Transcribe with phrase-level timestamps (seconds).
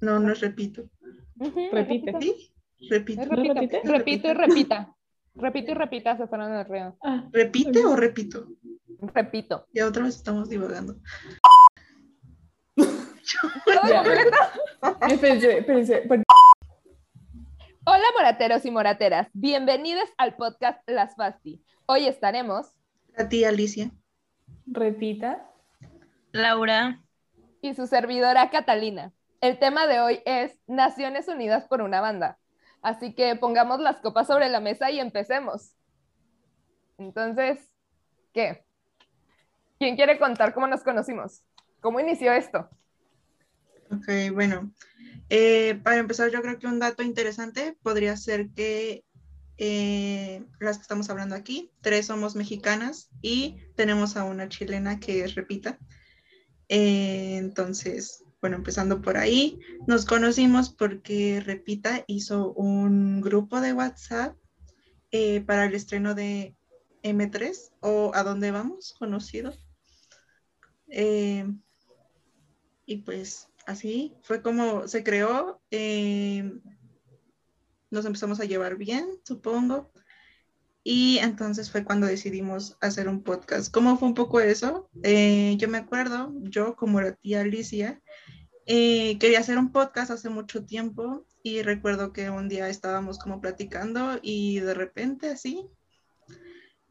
[0.00, 0.84] No, no es repito.
[1.72, 2.12] Repite.
[2.20, 2.54] ¿Sí?
[2.90, 3.24] Repito.
[3.26, 3.80] ¿No repite?
[3.84, 4.94] Repito y repita.
[5.34, 6.96] Repito y repita, se fueron al río.
[7.02, 8.46] Ah, ¿Repite o repito?
[9.00, 9.66] Repito.
[9.72, 10.96] Ya otra vez estamos divagando.
[12.76, 12.86] ¿Todo
[13.88, 14.02] Ya.
[14.02, 14.36] completo?
[15.08, 15.96] Espérense, espérense.
[16.02, 16.22] por-
[17.86, 21.62] Hola morateros y morateras, bienvenidos al podcast Las Fasti.
[21.86, 22.66] Hoy estaremos
[23.16, 23.90] La tía Alicia.
[24.66, 25.48] Repita.
[26.32, 27.00] Laura.
[27.60, 29.12] y su servidora Catalina.
[29.40, 32.38] El tema de hoy es Naciones Unidas por una banda.
[32.82, 35.74] Así que pongamos las copas sobre la mesa y empecemos.
[36.98, 37.58] Entonces,
[38.34, 38.64] ¿qué?
[39.78, 41.42] ¿Quién quiere contar cómo nos conocimos?
[41.80, 42.68] ¿Cómo inició esto?
[43.96, 44.72] Ok, bueno.
[45.28, 49.04] Eh, para empezar, yo creo que un dato interesante podría ser que
[49.56, 55.22] eh, las que estamos hablando aquí, tres somos mexicanas y tenemos a una chilena que
[55.22, 55.78] es Repita.
[56.68, 64.36] Eh, entonces, bueno, empezando por ahí, nos conocimos porque Repita hizo un grupo de WhatsApp
[65.46, 66.56] para el estreno de
[67.04, 69.54] M3 o A Dónde Vamos, conocido.
[72.86, 75.60] Y pues así fue como se creó.
[75.70, 76.52] eh,
[77.90, 79.92] nos empezamos a llevar bien, supongo.
[80.82, 83.72] Y entonces fue cuando decidimos hacer un podcast.
[83.72, 84.90] ¿Cómo fue un poco eso?
[85.02, 88.02] Eh, yo me acuerdo, yo como la tía Alicia,
[88.66, 93.40] eh, quería hacer un podcast hace mucho tiempo y recuerdo que un día estábamos como
[93.40, 95.66] platicando y de repente así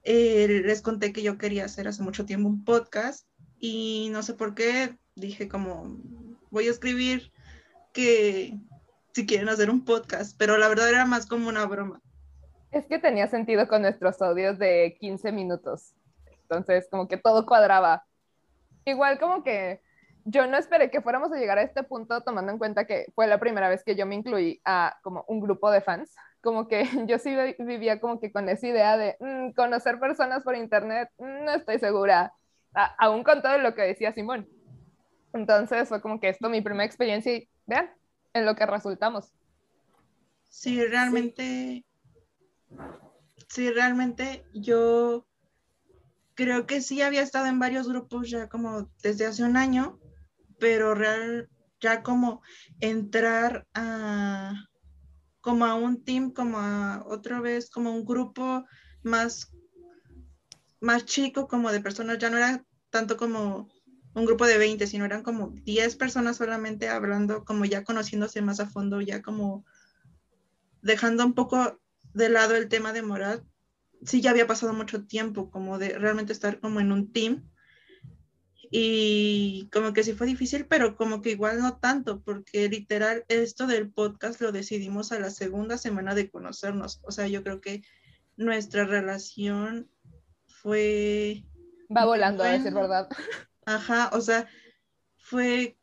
[0.05, 3.27] les conté que yo quería hacer hace mucho tiempo un podcast
[3.59, 5.97] y no sé por qué dije como
[6.53, 7.31] voy a escribir
[7.93, 8.53] que
[9.13, 11.99] si quieren hacer un podcast, pero la verdad era más como una broma.
[12.71, 15.93] Es que tenía sentido con nuestros audios de 15 minutos.
[16.43, 18.05] Entonces, como que todo cuadraba.
[18.85, 19.81] Igual como que
[20.25, 23.27] yo no esperé que fuéramos a llegar a este punto tomando en cuenta que fue
[23.27, 26.15] la primera vez que yo me incluí a como un grupo de fans.
[26.41, 30.43] Como que yo sí vi- vivía como que con esa idea de "Mm, conocer personas
[30.43, 32.33] por internet, mm, no estoy segura,
[32.75, 34.47] A- aún con todo lo que decía Simón.
[35.33, 37.89] Entonces fue como que esto mi primera experiencia y vean
[38.33, 39.33] en lo que resultamos.
[40.49, 41.83] Sí, realmente,
[43.49, 45.27] sí, realmente yo
[46.35, 49.99] creo que sí había estado en varios grupos ya como desde hace un año,
[50.59, 51.49] pero real,
[51.81, 52.41] ya como
[52.79, 54.53] entrar a
[55.41, 58.63] como a un team, como a otra vez, como un grupo
[59.03, 59.51] más,
[60.79, 63.67] más chico, como de personas, ya no era tanto como
[64.13, 68.59] un grupo de 20, sino eran como 10 personas solamente hablando, como ya conociéndose más
[68.59, 69.65] a fondo, ya como
[70.81, 71.79] dejando un poco
[72.13, 73.43] de lado el tema de moral,
[74.03, 77.49] sí ya había pasado mucho tiempo como de realmente estar como en un team
[78.75, 83.67] y como que sí fue difícil, pero como que igual no tanto, porque literal esto
[83.67, 87.83] del podcast lo decidimos a la segunda semana de conocernos, o sea, yo creo que
[88.35, 89.89] nuestra relación
[90.47, 91.43] fue
[91.95, 92.87] Va volando, a decir Bueno.
[92.87, 93.09] verdad.
[93.65, 94.47] Ajá, o sea,
[95.17, 95.77] fue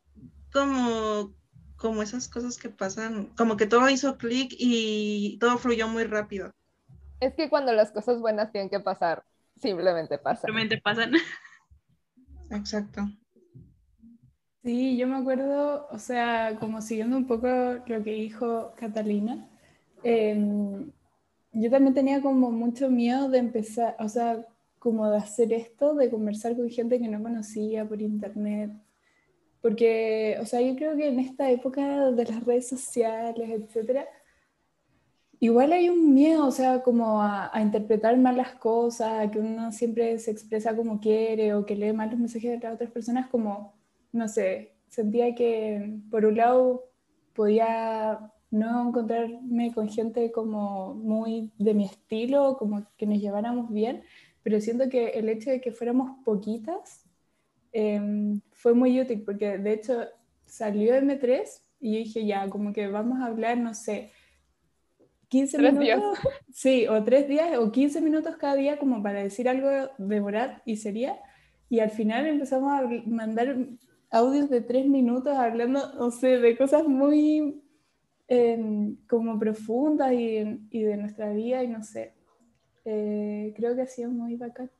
[0.53, 1.33] como,
[1.75, 6.53] como esas cosas que pasan, como que todo hizo clic y todo fluyó muy rápido.
[7.19, 9.23] Es que cuando las cosas buenas tienen que pasar,
[9.57, 10.47] simplemente pasan.
[10.47, 11.13] Simplemente pasan.
[12.49, 13.09] Exacto.
[14.63, 19.49] Sí, yo me acuerdo, o sea, como siguiendo un poco lo que dijo Catalina,
[20.03, 20.91] em,
[21.53, 24.45] yo también tenía como mucho miedo de empezar, o sea,
[24.81, 28.71] como de hacer esto, de conversar con gente que no conocía por internet,
[29.61, 34.07] porque, o sea, yo creo que en esta época de las redes sociales, etcétera,
[35.39, 39.71] igual hay un miedo, o sea, como a, a interpretar mal las cosas, que uno
[39.71, 43.27] siempre se expresa como quiere o que lee mal los mensajes de las otras personas,
[43.29, 43.75] como,
[44.11, 46.85] no sé, sentía que por un lado
[47.33, 54.01] podía no encontrarme con gente como muy de mi estilo, como que nos lleváramos bien,
[54.43, 57.05] pero siento que el hecho de que fuéramos poquitas
[57.73, 60.05] eh, fue muy útil, porque de hecho
[60.45, 61.43] salió M3
[61.79, 64.11] y yo dije, ya, como que vamos a hablar, no sé,
[65.29, 66.35] 15 Tres minutos, días.
[66.53, 70.61] sí, o tres días, o 15 minutos cada día como para decir algo de Borat
[70.65, 71.19] y sería,
[71.69, 73.55] y al final empezamos a mandar
[74.09, 77.63] audios de tres minutos hablando, no sé, de cosas muy
[78.27, 82.13] em, como profundas y, y de nuestra vida y no sé.
[82.85, 84.71] Eh, creo que ha sido muy bacán.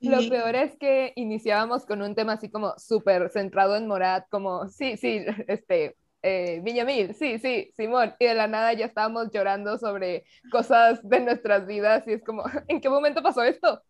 [0.00, 4.68] Lo peor es que iniciábamos con un tema así como súper centrado en Morat, como,
[4.68, 9.78] sí, sí, este, eh, Viñamil, sí, sí, Simón, y de la nada ya estábamos llorando
[9.78, 13.82] sobre cosas de nuestras vidas y es como, ¿en qué momento pasó esto?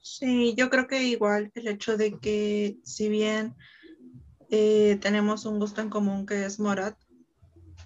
[0.00, 3.54] Sí, yo creo que igual el hecho de que si bien
[4.50, 6.96] eh, tenemos un gusto en común que es Morat,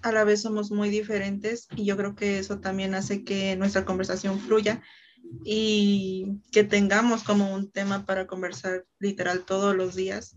[0.01, 3.85] a la vez somos muy diferentes y yo creo que eso también hace que nuestra
[3.85, 4.81] conversación fluya
[5.43, 10.35] y que tengamos como un tema para conversar literal todos los días.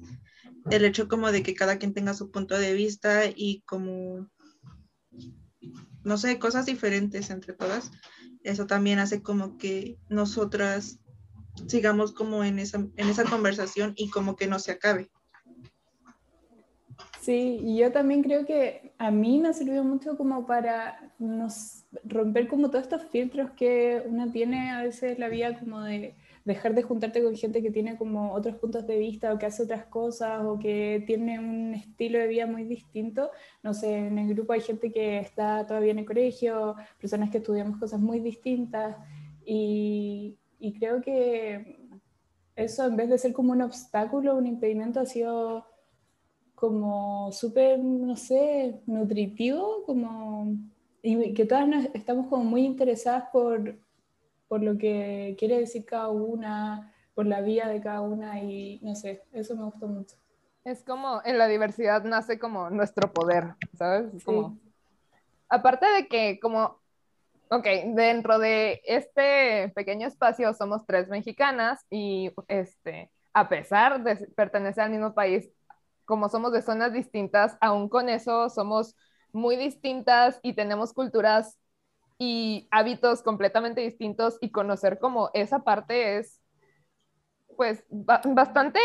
[0.71, 4.29] El hecho como de que cada quien tenga su punto de vista y como,
[6.05, 7.91] no sé, cosas diferentes entre todas,
[8.45, 10.99] eso también hace como que nosotras
[11.69, 15.11] sigamos como en esa, en esa conversación y como que no se acabe.
[17.23, 21.85] Sí, y yo también creo que a mí me ha servido mucho como para nos
[22.03, 26.75] romper como todos estos filtros que uno tiene a veces la vida como de dejar
[26.75, 29.85] de juntarte con gente que tiene como otros puntos de vista o que hace otras
[29.85, 33.31] cosas o que tiene un estilo de vida muy distinto.
[33.63, 37.39] No sé, en el grupo hay gente que está todavía en el colegio, personas que
[37.39, 38.97] estudiamos cosas muy distintas
[39.47, 41.79] y, y creo que
[42.57, 45.72] eso en vez de ser como un obstáculo, un impedimento, ha sido
[46.63, 50.55] como súper, no sé, nutritivo, como,
[51.03, 53.75] y que todas nos, estamos como muy interesadas por,
[54.47, 58.95] por lo que quiere decir cada una, por la vida de cada una, y no
[58.95, 60.15] sé, eso me gustó mucho.
[60.63, 64.23] Es como en la diversidad nace como nuestro poder, ¿sabes?
[64.23, 64.57] Como,
[65.49, 66.79] aparte de que como,
[67.51, 74.85] ok, dentro de este pequeño espacio somos tres mexicanas y este, a pesar de pertenecer
[74.85, 75.51] al mismo país,
[76.05, 78.97] como somos de zonas distintas, aún con eso somos
[79.33, 81.59] muy distintas y tenemos culturas
[82.19, 86.41] y hábitos completamente distintos y conocer como esa parte es
[87.57, 88.81] pues bastante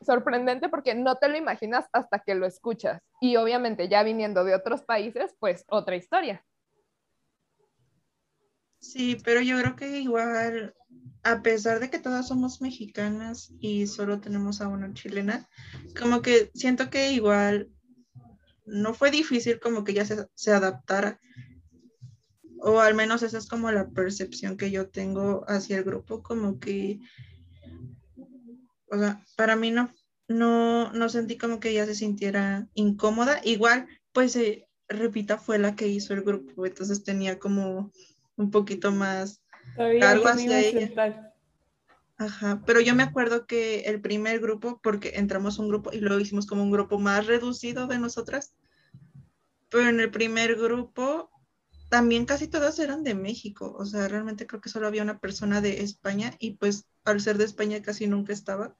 [0.00, 4.54] sorprendente porque no te lo imaginas hasta que lo escuchas y obviamente ya viniendo de
[4.54, 6.44] otros países pues otra historia.
[8.82, 10.74] Sí, pero yo creo que igual
[11.22, 15.48] a pesar de que todas somos mexicanas y solo tenemos a una chilena,
[15.98, 17.70] como que siento que igual
[18.66, 21.20] no fue difícil como que ya se, se adaptara.
[22.58, 26.58] O al menos esa es como la percepción que yo tengo hacia el grupo, como
[26.58, 26.98] que,
[28.90, 29.92] o sea, para mí no,
[30.26, 33.40] no, no sentí como que ella se sintiera incómoda.
[33.44, 37.92] Igual, pues, eh, Repita fue la que hizo el grupo, entonces tenía como
[38.36, 39.42] un poquito más
[40.00, 41.34] cargo hacia ella.
[42.18, 46.20] Ajá, pero yo me acuerdo que el primer grupo, porque entramos un grupo y luego
[46.20, 48.54] hicimos como un grupo más reducido de nosotras,
[49.68, 51.30] pero en el primer grupo
[51.88, 55.60] también casi todas eran de México, o sea, realmente creo que solo había una persona
[55.60, 58.76] de España y pues al ser de España casi nunca estaba.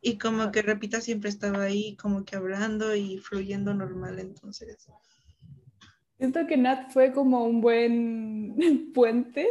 [0.00, 4.88] Y como que Repita siempre estaba ahí como que hablando y fluyendo normal, entonces.
[6.20, 8.54] Siento que Nat fue como un buen
[8.94, 9.48] puente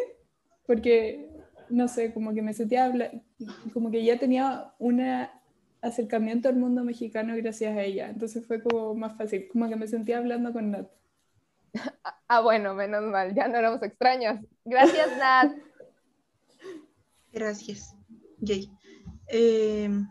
[0.67, 1.27] porque,
[1.67, 3.23] no sé, como que me sentía, hablar,
[3.73, 5.03] como que ya tenía un
[5.81, 9.87] acercamiento al mundo mexicano gracias a ella, entonces fue como más fácil, como que me
[9.87, 10.87] sentía hablando con Nat.
[12.27, 14.39] Ah, bueno, menos mal, ya no éramos extraños.
[14.63, 15.51] Gracias, Nat.
[17.31, 17.95] Gracias,
[18.45, 18.69] Jay.
[19.27, 20.07] Em,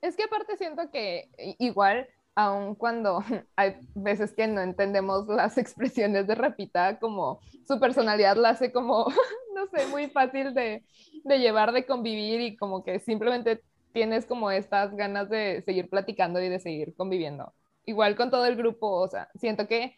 [0.00, 1.28] es que aparte siento que
[1.58, 2.06] igual
[2.38, 3.18] aun cuando
[3.56, 9.06] hay veces que no entendemos las expresiones de Repita, como su personalidad la hace como,
[9.54, 10.84] no sé, muy fácil de,
[11.24, 16.40] de, llevar, de convivir y como que simplemente tienes como estas ganas de seguir platicando
[16.40, 17.52] y de seguir conviviendo.
[17.86, 19.96] Igual con todo el grupo, o sea, siento que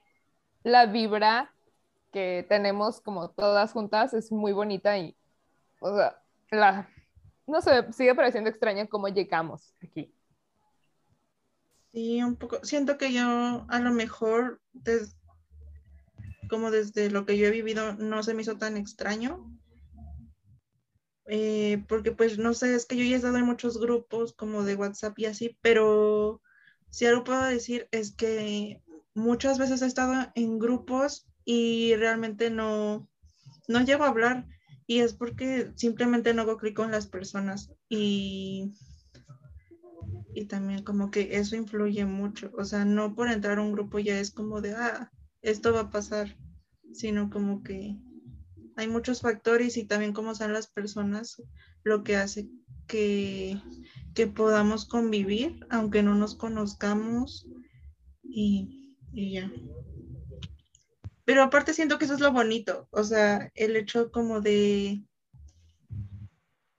[0.62, 1.52] la vibra
[2.10, 5.14] que tenemos como todas juntas es muy bonita y,
[5.80, 6.16] o sea,
[6.50, 6.88] la,
[7.46, 10.14] no sé, sigue pareciendo extraño cómo llegamos aquí.
[11.92, 12.60] Sí, un poco.
[12.62, 14.60] Siento que yo a lo mejor,
[16.48, 19.50] como desde lo que yo he vivido, no se me hizo tan extraño.
[21.26, 24.64] Eh, porque pues no sé, es que yo ya he estado en muchos grupos como
[24.64, 26.42] de WhatsApp y así, pero
[26.90, 28.82] si algo puedo decir es que
[29.14, 33.08] muchas veces he estado en grupos y realmente no,
[33.68, 34.46] no llego a hablar
[34.88, 38.72] y es porque simplemente no hago clic con las personas y
[40.40, 43.98] y también como que eso influye mucho, o sea, no por entrar a un grupo
[43.98, 46.34] ya es como de, ah, esto va a pasar,
[46.94, 47.98] sino como que
[48.74, 51.42] hay muchos factores y también cómo son las personas
[51.84, 52.48] lo que hace
[52.86, 53.60] que,
[54.14, 57.46] que podamos convivir, aunque no nos conozcamos
[58.22, 59.52] y, y ya.
[61.26, 65.04] Pero aparte siento que eso es lo bonito, o sea, el hecho como de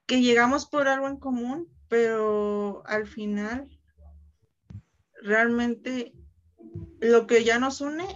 [0.06, 3.68] que llegamos por algo en común pero al final
[5.20, 6.14] realmente
[7.02, 8.06] lo que ya nos une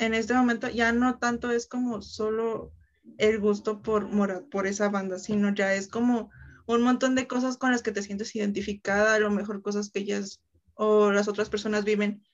[0.00, 2.72] en este momento ya no tanto es como solo
[3.18, 6.28] el gusto por Morat, por esa banda, sino ya es como
[6.66, 10.00] un montón de cosas con las que te sientes identificada, a lo mejor cosas que
[10.00, 10.42] ellas
[10.74, 12.24] o las otras personas viven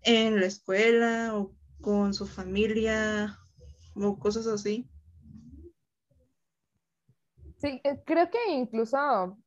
[0.00, 3.38] en la escuela o con su familia
[3.94, 4.90] o cosas así.
[7.62, 8.98] Sí, eh, creo que incluso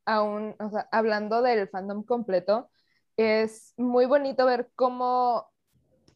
[0.05, 2.69] aún, o sea, hablando del fandom completo,
[3.17, 5.51] es muy bonito ver cómo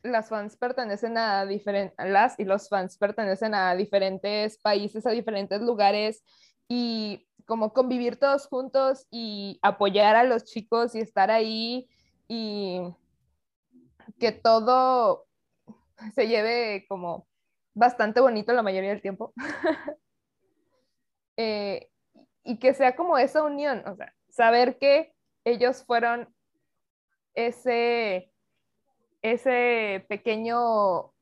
[0.03, 5.61] las fans pertenecen a diferentes, las y los fans pertenecen a diferentes países, a diferentes
[5.61, 6.23] lugares
[6.69, 11.89] y como convivir todos juntos y apoyar a los chicos y estar ahí
[12.29, 12.81] y
[14.19, 15.27] que todo
[16.15, 17.27] se lleve como
[17.73, 19.33] bastante bonito la mayoría del tiempo.
[21.41, 21.89] Eh,
[22.43, 25.13] y que sea como esa unión, o sea, saber que
[25.45, 26.27] ellos fueron
[27.33, 28.29] ese,
[29.21, 31.13] ese pequeño,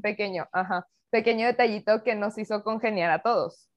[0.00, 3.68] pequeño, ajá, pequeño detallito que nos hizo congeniar a todos.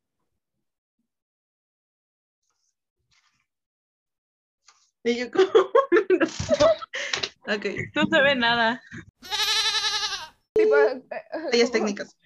[5.04, 5.44] Y yo como...
[7.58, 7.66] ok.
[7.94, 8.82] No se ve nada.
[10.54, 10.76] Tipo,
[11.52, 12.18] Ellas técnicas.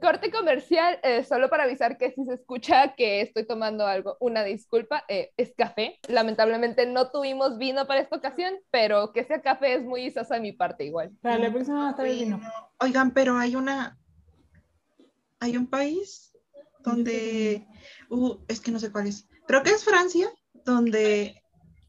[0.00, 4.44] Corte comercial, eh, solo para avisar que si se escucha que estoy tomando algo, una
[4.44, 5.98] disculpa, eh, es café.
[6.06, 10.40] Lamentablemente no tuvimos vino para esta ocasión, pero que sea café es muy isosa de
[10.42, 11.12] mi parte igual.
[11.22, 12.40] Para la próxima va a estar el vino.
[12.78, 13.98] Oigan, pero hay una...
[15.40, 16.36] Hay un país
[16.80, 17.66] donde...
[18.10, 19.26] Uh, es que no sé cuál es.
[19.46, 21.42] Creo que es Francia, donde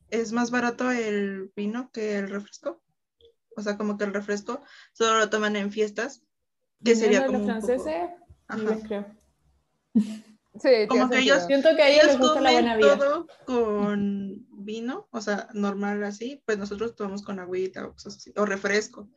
[0.10, 2.82] es más barato el vino que el refresco.
[3.58, 4.62] O sea, como que el refresco
[4.94, 6.25] solo lo toman en fiestas
[6.86, 8.10] que sería como los poco- franceses,
[8.48, 8.62] Ajá.
[8.62, 9.06] yo les creo.
[10.62, 12.98] Sí, Como que ellos- Siento que a ellos les Ellos gusta la buena comen vida.
[12.98, 18.32] todo con vino, o sea, normal así, pues nosotros tomamos con agüita o cosas así,
[18.38, 19.10] o refresco,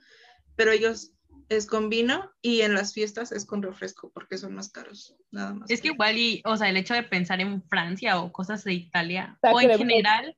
[0.57, 1.13] pero ellos
[1.49, 5.55] es con vino y en las fiestas es con refresco porque son más caros, nada
[5.55, 5.71] más.
[5.71, 8.73] Es que igual, y, o sea, el hecho de pensar en Francia o cosas de
[8.75, 10.37] Italia, o en general,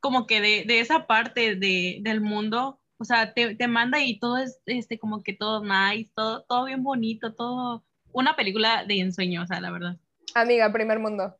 [0.00, 4.18] como que de, de esa parte de, del mundo, o sea, te, te manda y
[4.18, 7.84] todo es este, como que todo nice, todo, todo bien bonito, todo.
[8.12, 9.96] Una película de ensueño, o sea, la verdad.
[10.34, 11.36] Amiga, primer mundo.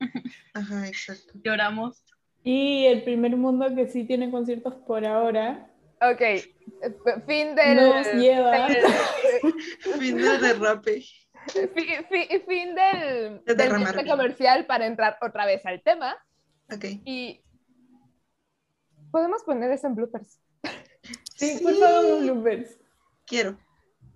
[0.54, 1.32] Ajá, exacto.
[1.44, 2.04] Lloramos.
[2.42, 5.70] Y el primer mundo que sí tiene conciertos por ahora
[6.02, 6.22] Ok,
[7.26, 7.76] fin del...
[7.76, 8.84] nos lleva del-
[9.98, 11.02] Fin del derrape.
[11.74, 16.16] fi- fi- fin del, De del comercial para entrar otra vez al tema.
[16.72, 16.84] Ok.
[17.04, 17.42] Y
[19.10, 20.40] podemos poner eso en bloopers.
[21.36, 22.78] Sí, por favor, bloopers.
[23.26, 23.58] Quiero.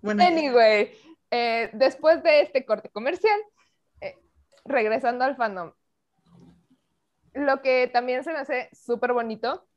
[0.01, 0.23] Bueno.
[0.23, 0.91] Anyway,
[1.31, 3.39] eh, después de este corte comercial,
[4.01, 4.17] eh,
[4.63, 5.73] regresando al fandom,
[7.33, 9.67] lo que también se me hace súper bonito,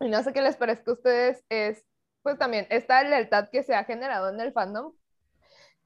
[0.00, 1.84] y no sé qué les parezca a ustedes, es
[2.22, 4.92] pues también esta lealtad que se ha generado en el fandom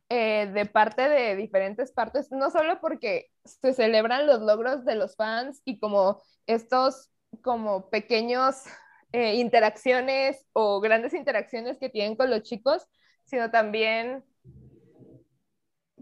[0.09, 5.17] eh, de parte de diferentes partes, no solo porque se celebran los logros de los
[5.17, 7.11] fans y como estos
[7.43, 8.65] como pequeños
[9.13, 12.87] eh, interacciones o grandes interacciones que tienen con los chicos,
[13.25, 14.25] sino también,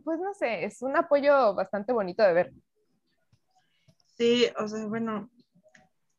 [0.04, 2.52] pues no sé, es un apoyo bastante bonito de ver.
[4.16, 5.30] Sí, o sea, bueno,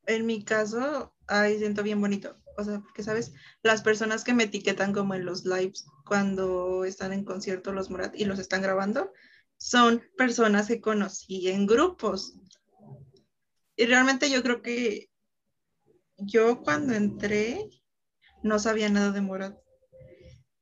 [0.06, 2.38] en mi caso, ahí siento bien bonito.
[2.58, 3.34] O sea, porque, ¿sabes?
[3.62, 8.16] Las personas que me etiquetan como en los lives cuando están en concierto los Morat
[8.16, 9.14] y los están grabando,
[9.58, 12.36] son personas que conocí en grupos.
[13.76, 15.09] Y realmente yo creo que
[16.22, 17.70] yo cuando entré
[18.44, 19.58] no sabía nada de Morat.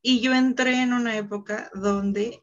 [0.01, 2.41] Y yo entré en una época donde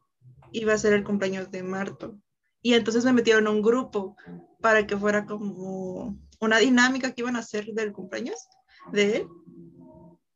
[0.52, 2.18] iba a ser el cumpleaños de Marto.
[2.62, 4.16] Y entonces me metieron a un grupo
[4.60, 8.38] para que fuera como una dinámica que iban a hacer del cumpleaños
[8.92, 9.28] de él.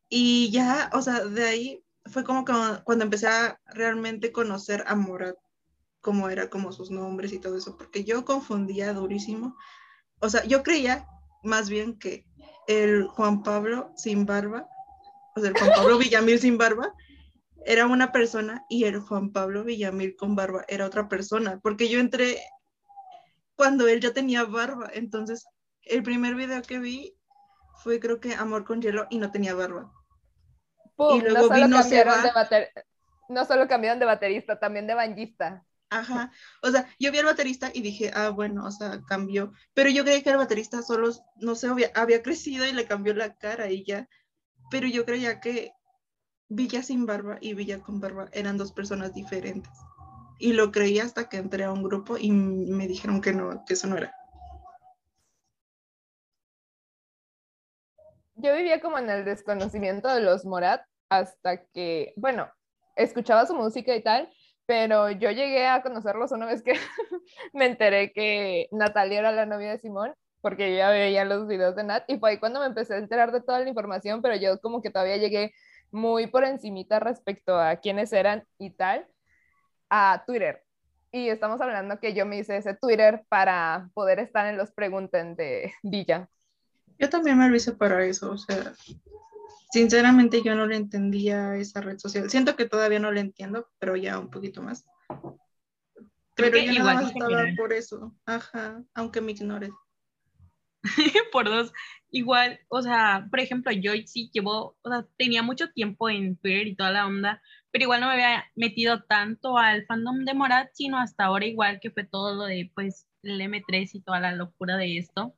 [0.09, 2.53] Y ya, o sea, de ahí fue como que
[2.85, 5.37] cuando empecé a realmente conocer a Morat,
[6.01, 9.57] cómo era, como sus nombres y todo eso, porque yo confundía durísimo.
[10.21, 11.07] O sea, yo creía
[11.43, 12.28] más bien que
[12.69, 14.69] el Juan Pablo sin barba,
[15.35, 16.95] o sea, el Juan Pablo Villamil sin barba,
[17.65, 21.99] era una persona y el Juan Pablo Villamil con barba era otra persona, porque yo
[21.99, 22.39] entré
[23.57, 25.47] cuando él ya tenía barba, entonces
[25.83, 27.17] el primer video que vi
[27.83, 29.91] fue creo que Amor con Hielo y no tenía barba.
[30.95, 31.19] ¡Pum!
[31.19, 32.71] Y luego no, solo bater-
[33.29, 35.65] no solo cambiaron de baterista, también de banjista.
[35.91, 36.31] Ajá,
[36.63, 40.05] o sea, yo vi al baterista y dije, ah, bueno, o sea, cambió, pero yo
[40.05, 43.71] creí que el baterista solo, no sé, había, había crecido y le cambió la cara
[43.71, 44.07] y ya,
[44.71, 45.73] pero yo creía que
[46.51, 49.73] Villa sin barba y Villa con barba eran dos personas diferentes.
[50.39, 53.75] Y lo creí hasta que entré a un grupo y me dijeron que no, que
[53.75, 54.15] eso no era.
[58.39, 62.49] yo vivía como en el desconocimiento de los Morat hasta que, bueno,
[62.97, 64.31] escuchaba su música y tal,
[64.69, 66.75] pero yo llegué a conocerlos una vez que
[67.55, 71.75] me enteré que Natalia era la novia de Simón, porque yo ya veía los videos
[71.75, 74.37] de Nat, y fue ahí cuando me empecé a enterar de toda la información, pero
[74.37, 75.55] yo como que todavía llegué
[75.91, 79.07] muy por encimita respecto a quiénes eran y tal,
[79.89, 80.63] a Twitter.
[81.13, 85.35] Y estamos hablando que yo me hice ese Twitter para poder estar en los pregunten
[85.35, 86.29] de Villa.
[86.99, 88.75] Yo también me lo hice para eso, o sea,
[89.71, 92.31] sinceramente yo no le entendía esa red social.
[92.31, 94.85] Siento que todavía no le entiendo, pero ya un poquito más.
[96.35, 99.71] Pero yo igual nada estaba por eso, ajá, aunque me ignores.
[101.33, 101.73] por dos.
[102.11, 106.67] Igual, o sea, por ejemplo, yo sí llevo, o sea, tenía mucho tiempo en Twitter
[106.69, 110.71] y toda la onda, pero igual no me había metido tanto al fandom de Morat,
[110.73, 114.33] sino hasta ahora igual que fue todo lo de, pues, el M3 y toda la
[114.33, 115.35] locura de esto.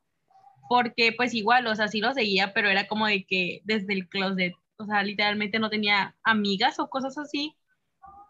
[0.70, 4.08] Porque, pues, igual, o sea, sí lo seguía, pero era como de que desde el
[4.08, 7.56] closet, o sea, literalmente no tenía amigas o cosas así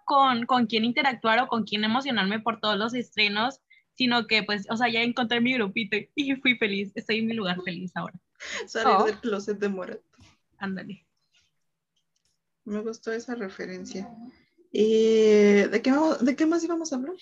[0.06, 3.60] con, con quien interactuar o con quien emocionarme por todos los estrenos
[4.00, 7.34] sino que pues, o sea, ya encontré mi grupito y fui feliz, estoy en mi
[7.34, 8.18] lugar feliz ahora.
[8.66, 9.04] Salir oh.
[9.04, 10.00] del closet de Morat.
[10.56, 11.06] Ándale.
[12.64, 14.08] Me gustó esa referencia.
[14.72, 15.92] ¿Y de qué,
[16.22, 17.16] de qué más íbamos a hablar?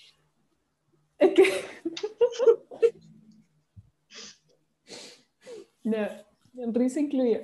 [1.19, 1.65] Es que...
[5.89, 7.41] no, risa incluida.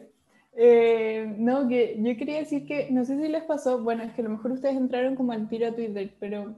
[0.56, 4.20] Eh, no, que yo quería decir que, no sé si les pasó, bueno, es que
[4.22, 6.56] a lo mejor ustedes entraron como al tiro a Twitter, pero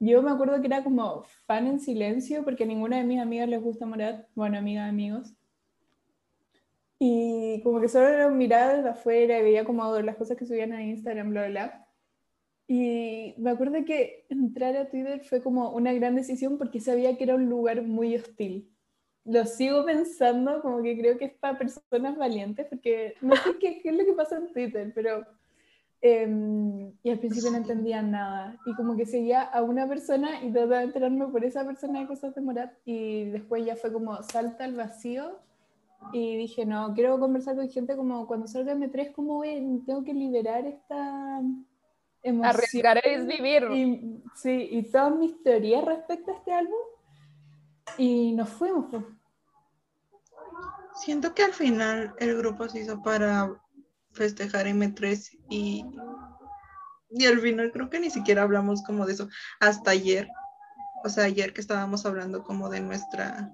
[0.00, 3.48] yo me acuerdo que era como fan en silencio porque a ninguna de mis amigas
[3.48, 5.34] les gusta Morat, bueno, amigas, amigos.
[6.98, 10.72] Y como que solo era mirada desde afuera y veía como las cosas que subían
[10.72, 11.88] a Instagram, bla, bla, bla.
[12.66, 17.24] Y me acuerdo que entrar a Twitter fue como una gran decisión porque sabía que
[17.24, 18.71] era un lugar muy hostil.
[19.24, 23.80] Lo sigo pensando, como que creo que es para personas valientes, porque no sé qué,
[23.80, 25.24] qué es lo que pasa en Twitter, pero
[26.04, 28.58] Em, y al principio no entendía nada.
[28.66, 32.08] Y como que seguía a una persona y trataba de enterarme por esa persona de
[32.08, 32.72] cosas de Morat.
[32.84, 35.38] Y después ya fue como salta al vacío.
[36.12, 39.42] Y dije, no, quiero conversar con gente como cuando salga M3, como
[39.86, 41.40] tengo que liberar esta
[42.24, 42.44] emoción.
[42.44, 43.62] Arriesgar es vivir.
[43.70, 46.74] Y, sí, y todas mis teorías respecto a este álbum.
[47.98, 48.86] Y nos fuimos.
[48.90, 49.04] Pues.
[50.94, 53.60] Siento que al final el grupo se hizo para
[54.12, 55.84] festejar M3 y,
[57.10, 59.28] y al final creo que ni siquiera hablamos como de eso
[59.60, 60.28] hasta ayer.
[61.04, 63.52] O sea, ayer que estábamos hablando como de nuestra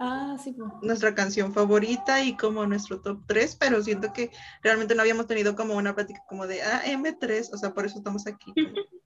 [0.00, 0.54] Ah, sí.
[0.82, 4.30] Nuestra canción favorita y como nuestro top 3, pero siento que
[4.62, 7.98] realmente no habíamos tenido como una plática como de ah, M3, o sea, por eso
[7.98, 8.52] estamos aquí.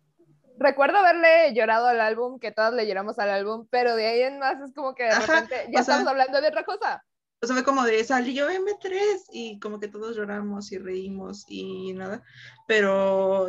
[0.59, 4.39] Recuerdo haberle llorado al álbum, que todas le lloramos al álbum, pero de ahí en
[4.39, 7.05] más es como que de repente ya estamos hablando de otra cosa
[7.41, 11.93] o sea, fue como de salió M3 y como que todos lloramos y reímos y
[11.93, 12.23] nada,
[12.67, 13.49] pero,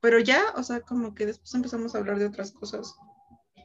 [0.00, 2.96] pero ya, o sea, como que después empezamos a hablar de otras cosas.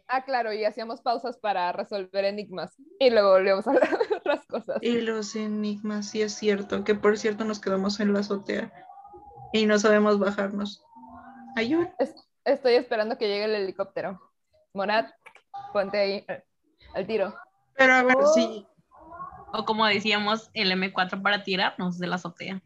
[0.08, 4.46] Ah, claro, y hacíamos pausas para resolver enigmas y luego volvíamos a hablar de otras
[4.46, 4.78] cosas.
[4.82, 8.72] Y los enigmas, sí es cierto, que por cierto nos quedamos en la azotea
[9.54, 10.84] y no sabemos bajarnos.
[11.56, 11.96] Ayúdame.
[12.48, 14.20] Estoy esperando que llegue el helicóptero.
[14.74, 15.10] Monat,
[15.74, 16.44] ponte ahí eh,
[16.94, 17.36] al tiro.
[17.76, 18.78] Pero a ver, si oh.
[19.54, 22.62] O como decíamos, el M4 para tirarnos de la azotea.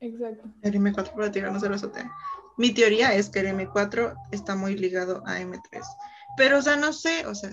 [0.00, 0.48] Exacto.
[0.62, 2.10] El M4 para tirarnos de la azotea.
[2.56, 5.82] Mi teoría es que el M4 está muy ligado a M3.
[6.36, 7.50] Pero, o sea, no sé, o sea,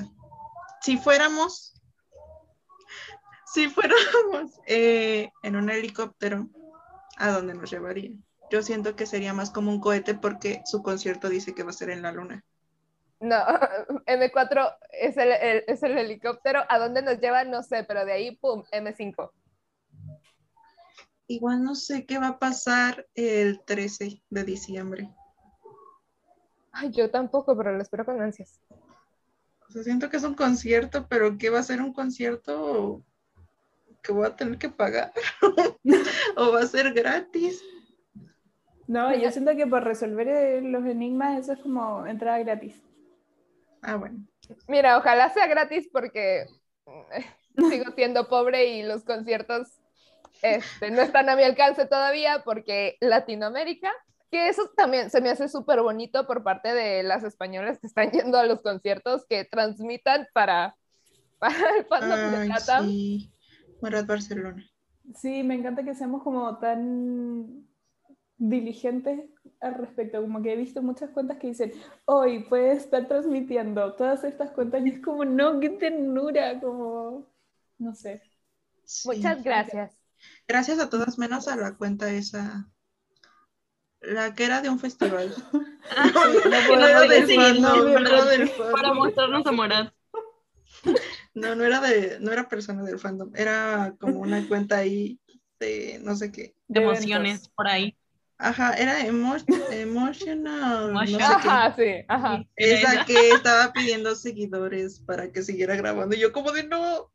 [0.82, 1.74] si fuéramos,
[3.46, 6.50] si fuéramos eh, en un helicóptero,
[7.18, 8.12] ¿a dónde nos llevaría?
[8.54, 11.74] Yo siento que sería más como un cohete porque su concierto dice que va a
[11.74, 12.46] ser en la luna.
[13.20, 13.36] No,
[14.06, 16.62] M4 es el, es el helicóptero.
[16.70, 17.46] ¿A dónde nos lleva?
[17.46, 18.64] No sé, pero de ahí, ¡pum!
[18.72, 19.32] M5.
[21.26, 25.10] Igual no sé qué va a pasar el 13 de diciembre.
[26.74, 28.60] Ay, yo tampoco, pero lo espero con ansias.
[29.68, 33.04] O sea, siento que es un concierto, pero ¿qué va a ser un concierto
[34.04, 35.12] que voy a tener que pagar?
[36.38, 37.60] ¿O va a ser gratis?
[38.88, 42.82] No, yo siento que por resolver los enigmas eso es como entrada gratis.
[43.82, 44.26] Ah, bueno.
[44.68, 47.26] Mira, ojalá sea gratis porque eh,
[47.70, 49.80] sigo siendo pobre y los conciertos
[50.42, 53.92] este, no están a mi alcance todavía porque Latinoamérica,
[54.30, 58.12] que eso también se me hace súper bonito por parte de las españolas que están
[58.12, 60.76] yendo a los conciertos, que transmitan para,
[61.40, 62.82] para el fandom de plata.
[62.82, 63.32] Sí,
[63.82, 64.70] Barcelona.
[65.16, 67.68] Sí, me encanta que seamos como tan
[68.50, 69.22] diligentes
[69.62, 71.72] al respecto, como que he visto muchas cuentas que dicen,
[72.06, 77.26] hoy puede estar transmitiendo todas estas cuentas y es como, no, qué ternura, como,
[77.78, 78.22] no sé.
[78.84, 79.08] Sí.
[79.08, 79.98] Muchas gracias.
[80.48, 82.70] Gracias a todas, menos a la cuenta esa.
[84.02, 85.34] La que era de un festival.
[85.54, 89.70] no No era del no del Para mostrarnos amor.
[91.34, 95.20] No, no era de, no era persona del fandom, era como una cuenta ahí
[95.60, 96.56] de no sé qué.
[96.68, 97.50] De De emociones eventos.
[97.56, 97.98] por ahí.
[98.38, 99.38] Ajá, era emo-
[99.72, 101.24] emotional, no sé qué.
[101.24, 102.44] Ajá, sí, ajá.
[102.56, 106.16] Esa que estaba pidiendo seguidores para que siguiera grabando.
[106.16, 107.12] Y yo como de no.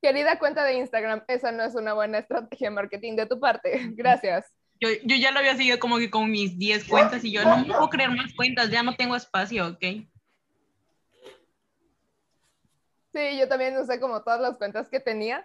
[0.00, 3.72] Querida cuenta de Instagram, esa no es una buena estrategia de marketing de tu parte.
[3.96, 4.52] Gracias.
[4.80, 7.66] Yo, yo ya lo había seguido como que con mis 10 cuentas y yo no
[7.66, 9.82] puedo crear más cuentas, ya no tengo espacio, ¿ok?
[13.12, 15.44] Sí, yo también usé como todas las cuentas que tenía.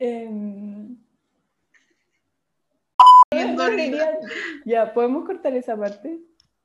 [0.00, 0.96] Em,
[3.36, 3.86] Bien no dolida.
[3.86, 4.18] quería-
[4.64, 6.18] Ya, ¿podemos cortar esa parte?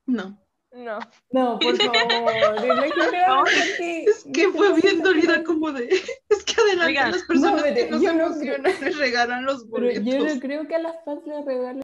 [0.06, 0.38] No.
[0.74, 0.98] No.
[1.30, 2.62] No, por favor.
[2.62, 3.00] dile que
[3.78, 5.86] que- Es que fue bien dolida como de.
[6.30, 9.44] Es que adelante Oigan, las personas no, que pero nos yo no emocionan les regalan
[9.44, 10.34] los Pero yo boletos.
[10.34, 11.82] no creo que a las fans les regalen.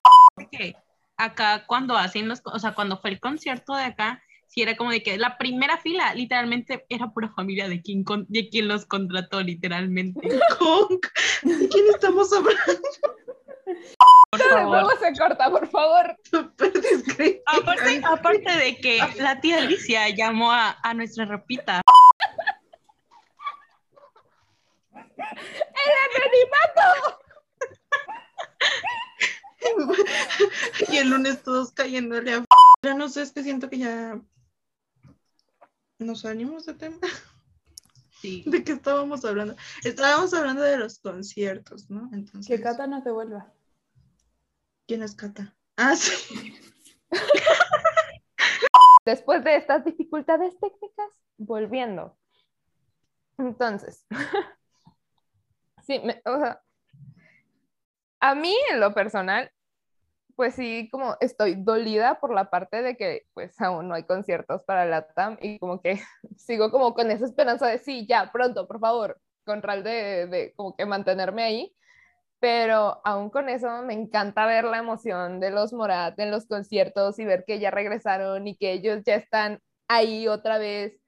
[0.50, 0.74] que
[1.18, 4.90] acá cuando hacen los, o sea, cuando fue el concierto de acá, sí era como
[4.90, 8.86] de que la primera fila literalmente era pura familia de quien, con- de quien los
[8.86, 10.20] contrató literalmente.
[11.42, 12.88] ¿De quién estamos hablando?
[14.30, 14.98] Por De nuevo favor.
[14.98, 16.16] se corta, por favor.
[17.46, 21.80] Aparte, aparte de que la tía Alicia llamó a, a nuestra ropita.
[30.90, 32.44] y el lunes todos cayéndole a.
[32.82, 34.20] Ya no sé, es que siento que ya.
[35.98, 36.98] Nos salimos de tema.
[38.20, 38.42] Sí.
[38.46, 39.54] ¿De qué estábamos hablando?
[39.84, 42.08] Estábamos hablando de los conciertos, ¿no?
[42.12, 42.48] Entonces.
[42.48, 43.52] Que Cata nos devuelva.
[44.88, 45.54] ¿Quién es Cata?
[45.76, 46.56] Ah, sí.
[49.04, 52.16] Después de estas dificultades técnicas, volviendo.
[53.38, 54.06] Entonces,
[55.86, 56.62] sí, me- o sea,
[58.20, 59.50] a mí en lo personal,
[60.36, 64.62] pues sí, como estoy dolida por la parte de que pues aún no hay conciertos
[64.64, 66.00] para la TAM y como que
[66.36, 70.54] sigo como con esa esperanza de sí, ya, pronto, por favor, con ral de, de
[70.56, 71.76] como que mantenerme ahí.
[72.40, 77.18] Pero aún con eso me encanta ver la emoción de los Morat en los conciertos
[77.18, 81.00] y ver que ya regresaron y que ellos ya están ahí otra vez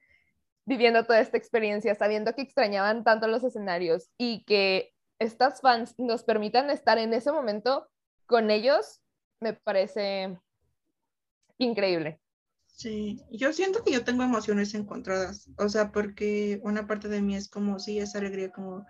[0.65, 6.23] viviendo toda esta experiencia, sabiendo que extrañaban tanto los escenarios y que estas fans nos
[6.23, 7.89] permitan estar en ese momento
[8.25, 9.01] con ellos,
[9.39, 10.37] me parece
[11.57, 12.19] increíble.
[12.65, 17.35] Sí, yo siento que yo tengo emociones encontradas, o sea, porque una parte de mí
[17.35, 18.85] es como, sí, esa alegría como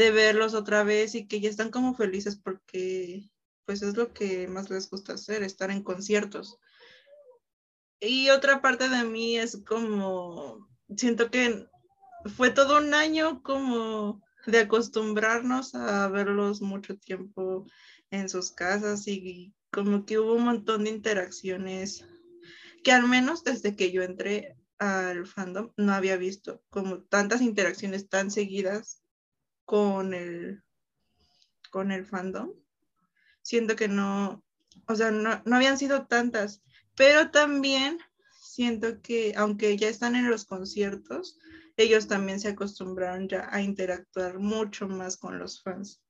[0.00, 3.28] de verlos otra vez y que ya están como felices porque
[3.66, 6.58] pues es lo que más les gusta hacer, estar en conciertos.
[8.00, 11.68] Y otra parte de mí es como, siento que
[12.34, 17.66] fue todo un año como de acostumbrarnos a verlos mucho tiempo
[18.10, 22.06] en sus casas y como que hubo un montón de interacciones
[22.82, 28.08] que al menos desde que yo entré al fandom no había visto como tantas interacciones
[28.08, 28.99] tan seguidas
[29.70, 30.64] con el
[31.70, 32.50] con el fandom.
[33.40, 34.42] Siento que no,
[34.88, 36.60] o sea, no, no habían sido tantas,
[36.96, 38.00] pero también
[38.40, 41.38] siento que aunque ya están en los conciertos,
[41.76, 46.02] ellos también se acostumbraron ya a interactuar mucho más con los fans.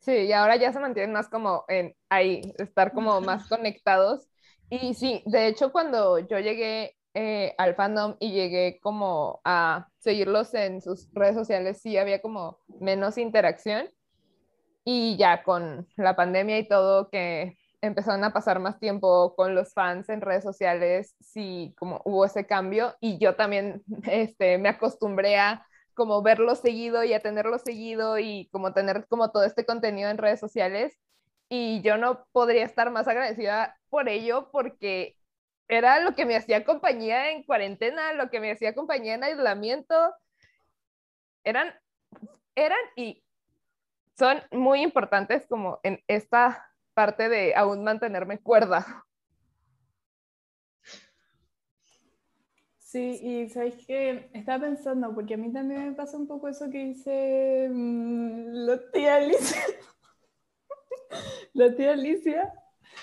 [0.00, 4.28] Sí, y ahora ya se mantienen más como en ahí, estar como más conectados.
[4.68, 10.52] Y sí, de hecho, cuando yo llegué eh, al fandom y llegué como a seguirlos
[10.54, 13.88] en sus redes sociales, sí había como menos interacción.
[14.84, 19.72] Y ya con la pandemia y todo, que empezaron a pasar más tiempo con los
[19.74, 22.94] fans en redes sociales, sí, como hubo ese cambio.
[23.00, 28.48] Y yo también este, me acostumbré a como verlo seguido y a tenerlo seguido y
[28.52, 30.98] como tener como todo este contenido en redes sociales.
[31.48, 35.16] Y yo no podría estar más agradecida por ello porque
[35.68, 39.94] era lo que me hacía compañía en cuarentena, lo que me hacía compañía en aislamiento.
[41.44, 41.74] Eran,
[42.54, 43.22] eran y
[44.16, 49.04] son muy importantes como en esta parte de aún mantenerme cuerda.
[52.78, 56.70] Sí, y sabéis que estaba pensando, porque a mí también me pasa un poco eso
[56.70, 59.62] que dice mm, la tía Alicia.
[61.54, 62.52] la tía Alicia.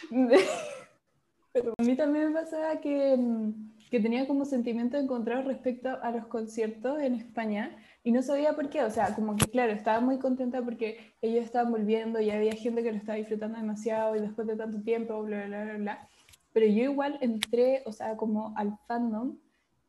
[1.53, 6.11] Pero a mí también me pasaba que, mm, que tenía como sentimiento encontrado respecto a
[6.11, 8.83] los conciertos en España y no sabía por qué.
[8.83, 12.83] O sea, como que claro, estaba muy contenta porque ellos estaban volviendo y había gente
[12.83, 16.07] que lo estaba disfrutando demasiado y después de tanto tiempo, bla, bla, bla, bla.
[16.53, 19.37] Pero yo igual entré, o sea, como al fandom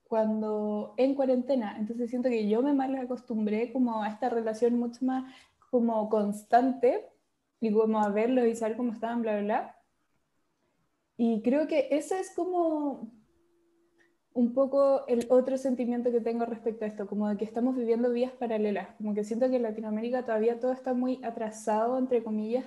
[0.04, 1.76] cuando en cuarentena.
[1.78, 5.24] Entonces siento que yo me mal acostumbré como a esta relación mucho más
[5.70, 7.08] como constante
[7.60, 9.76] y como a verlo y saber cómo estaban, bla, bla, bla.
[11.16, 13.10] Y creo que ese es como
[14.34, 18.10] un poco el otro sentimiento que tengo respecto a esto, como de que estamos viviendo
[18.10, 22.64] vías paralelas, como que siento que en Latinoamérica todavía todo está muy atrasado, entre comillas,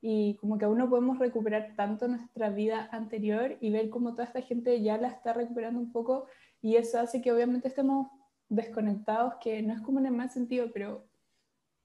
[0.00, 4.24] y como que aún no podemos recuperar tanto nuestra vida anterior y ver cómo toda
[4.24, 6.26] esta gente ya la está recuperando un poco
[6.62, 8.08] y eso hace que obviamente estemos
[8.48, 11.06] desconectados, que no es como en el mal sentido, pero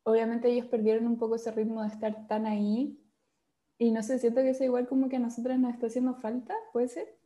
[0.04, 2.98] obviamente ellos perdieron un poco ese ritmo de estar tan ahí
[3.78, 6.54] y no sé, siento que es igual como que a nosotras nos está haciendo falta,
[6.72, 7.21] ¿puede ser?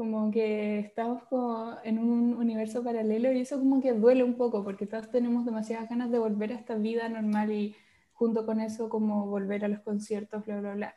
[0.00, 4.64] Como que estamos como en un universo paralelo y eso como que duele un poco
[4.64, 7.76] porque todos tenemos demasiadas ganas de volver a esta vida normal y
[8.14, 10.94] junto con eso como volver a los conciertos, bla, bla, bla.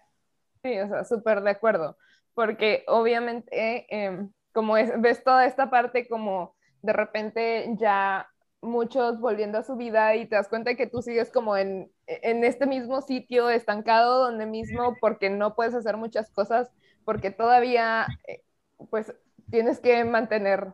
[0.63, 1.98] Sí, o sea, súper de acuerdo,
[2.34, 8.30] porque obviamente em, como es, ves toda esta parte como de repente ya
[8.62, 12.46] muchos volviendo a su vida y te das cuenta que tú sigues como en, en
[12.46, 16.72] este mismo sitio estancado donde mismo porque no puedes hacer muchas cosas
[17.04, 18.42] porque todavía eh,
[18.89, 19.13] pues
[19.50, 20.74] tienes que mantener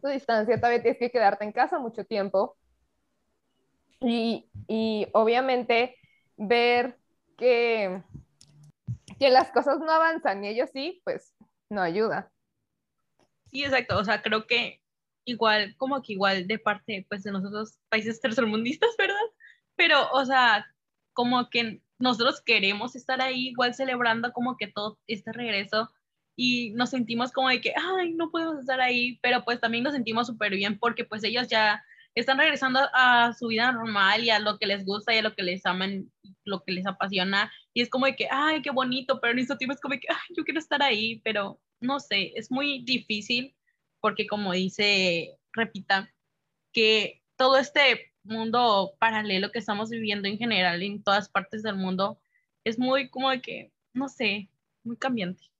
[0.00, 2.56] tu distancia, todavía tienes que quedarte en casa mucho tiempo.
[4.00, 5.96] Y, y obviamente
[6.36, 6.98] ver
[7.36, 8.02] que,
[9.18, 11.34] que las cosas no avanzan y ellos sí, pues
[11.70, 12.32] no ayuda.
[13.46, 13.98] Sí, exacto.
[13.98, 14.80] O sea, creo que
[15.24, 19.14] igual, como que igual de parte pues de nosotros, países tercermundistas, ¿verdad?
[19.76, 20.66] Pero, o sea,
[21.12, 25.90] como que nosotros queremos estar ahí igual celebrando como que todo este regreso
[26.36, 29.94] y nos sentimos como de que, ay, no podemos estar ahí, pero pues también nos
[29.94, 34.38] sentimos súper bien porque pues ellos ya están regresando a su vida normal y a
[34.38, 36.10] lo que les gusta y a lo que les aman,
[36.44, 37.50] lo que les apasiona.
[37.74, 40.00] Y es como de que, ay, qué bonito, pero en mismo tiempo es como de
[40.00, 43.54] que, ay, yo quiero estar ahí, pero no sé, es muy difícil
[44.00, 46.12] porque como dice, repita,
[46.72, 52.20] que todo este mundo paralelo que estamos viviendo en general en todas partes del mundo
[52.64, 54.50] es muy como de que, no sé,
[54.84, 55.51] muy cambiante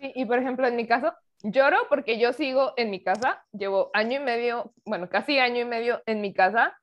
[0.00, 4.20] y por ejemplo, en mi caso, lloro porque yo sigo en mi casa, llevo año
[4.20, 6.78] y medio, bueno, casi año y medio en mi casa,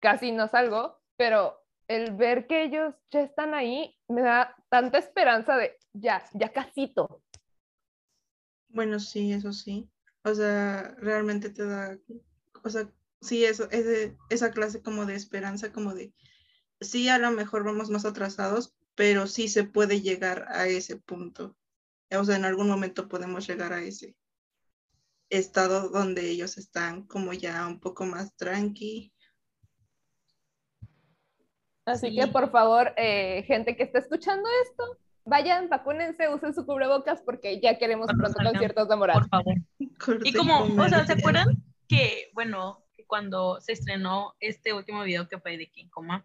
[0.00, 5.56] casi no salgo, pero el ver que ellos ya están ahí me da tanta esperanza
[5.56, 7.22] de ya, ya casito.
[8.68, 9.90] Bueno, sí, eso sí.
[10.22, 11.98] O sea, realmente te da,
[12.62, 12.88] o sea,
[13.20, 16.12] sí, eso, es esa clase como de esperanza, como de,
[16.80, 21.56] sí, a lo mejor vamos más atrasados, pero sí se puede llegar a ese punto
[22.18, 24.16] o sea, en algún momento podemos llegar a ese
[25.28, 29.12] estado donde ellos están como ya un poco más tranqui.
[31.84, 37.22] Así que por favor, eh, gente que está escuchando esto, vayan, vacúnense, usen su cubrebocas
[37.22, 39.20] porque ya queremos pronto conciertos de moral.
[39.20, 39.54] Por favor.
[40.24, 45.38] Y como, o sea, ¿se acuerdan que, bueno, cuando se estrenó este último video que
[45.38, 46.24] fue de King Coma?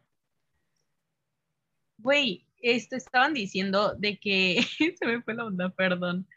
[1.97, 4.61] Güey, esto estaban diciendo de que,
[4.99, 6.27] se me fue la onda, perdón.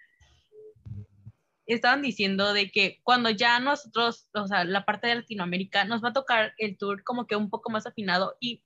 [1.66, 6.08] Estaban diciendo de que cuando ya nosotros, o sea, la parte de Latinoamérica, nos va
[6.08, 8.62] a tocar el tour como que un poco más afinado y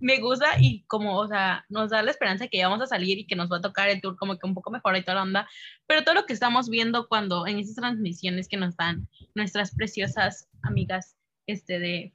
[0.00, 2.88] me gusta y como, o sea, nos da la esperanza de que ya vamos a
[2.88, 5.02] salir y que nos va a tocar el tour como que un poco mejor y
[5.02, 5.48] toda la onda,
[5.86, 10.48] pero todo lo que estamos viendo cuando en esas transmisiones que nos dan nuestras preciosas
[10.62, 12.14] amigas este, de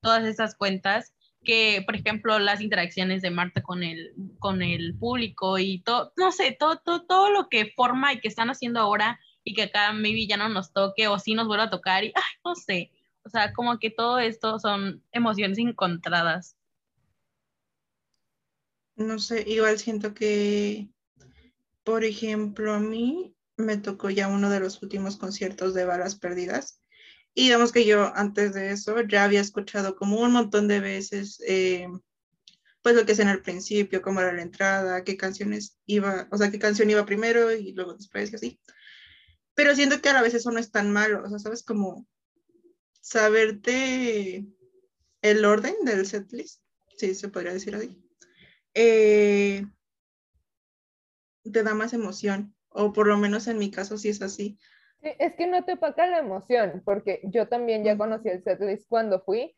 [0.00, 5.58] todas esas cuentas, que, por ejemplo, las interacciones de Marta con el, con el público
[5.58, 9.20] y todo, no sé, todo, todo, todo lo que forma y que están haciendo ahora
[9.44, 12.12] y que acá maybe ya no nos toque o sí nos vuelva a tocar y,
[12.14, 12.90] ay, no sé,
[13.24, 16.56] o sea, como que todo esto son emociones encontradas.
[18.96, 20.88] No sé, igual siento que,
[21.82, 26.81] por ejemplo, a mí me tocó ya uno de los últimos conciertos de Balas Perdidas
[27.34, 31.42] y digamos que yo antes de eso ya había escuchado como un montón de veces,
[31.46, 31.88] eh,
[32.82, 36.36] pues lo que es en el principio, cómo era la entrada, qué canciones iba, o
[36.36, 38.60] sea, qué canción iba primero y luego después y así.
[39.54, 42.06] Pero siento que a la vez eso no es tan malo, o sea, sabes como
[43.00, 44.46] saberte
[45.22, 46.62] el orden del setlist,
[46.96, 47.98] sí, se podría decir así,
[48.74, 49.66] eh,
[51.50, 54.58] te da más emoción, o por lo menos en mi caso sí es así
[55.02, 59.20] es que no te opaca la emoción, porque yo también ya conocí el setlist cuando
[59.20, 59.56] fui,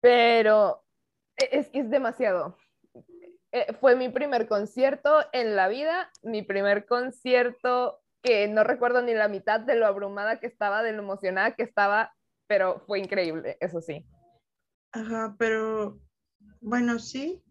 [0.00, 0.84] pero
[1.36, 2.56] e, es que es demasiado.
[3.52, 9.14] Eh, fue mi primer concierto en la vida, mi primer concierto que no recuerdo ni
[9.14, 12.12] la mitad de lo abrumada que estaba, de lo emocionada que estaba,
[12.46, 14.04] pero fue increíble, eso sí.
[14.92, 16.00] Ajá, pero
[16.60, 17.42] bueno, sí,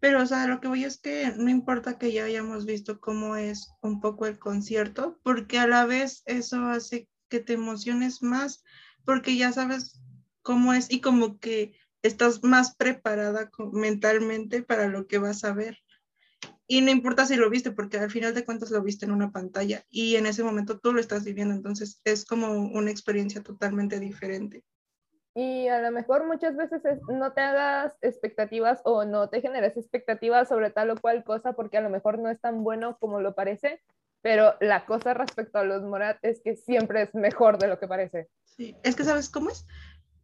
[0.00, 3.36] Pero, o sea, lo que voy es que no importa que ya hayamos visto cómo
[3.36, 8.62] es un poco el concierto, porque a la vez eso hace que te emociones más,
[9.04, 10.00] porque ya sabes
[10.42, 15.78] cómo es y como que estás más preparada mentalmente para lo que vas a ver.
[16.68, 19.30] Y no importa si lo viste, porque al final de cuentas lo viste en una
[19.30, 24.00] pantalla y en ese momento tú lo estás viviendo, entonces es como una experiencia totalmente
[24.00, 24.64] diferente.
[25.38, 30.48] Y a lo mejor muchas veces no te hagas expectativas o no te generes expectativas
[30.48, 33.34] sobre tal o cual cosa porque a lo mejor no es tan bueno como lo
[33.34, 33.82] parece,
[34.22, 37.86] pero la cosa respecto a los Morat es que siempre es mejor de lo que
[37.86, 38.30] parece.
[38.46, 39.66] Sí, es que sabes cómo es,